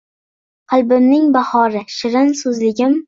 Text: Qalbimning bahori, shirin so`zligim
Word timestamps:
Qalbimning 0.73 1.27
bahori, 1.35 1.83
shirin 1.99 2.33
so`zligim 2.41 2.97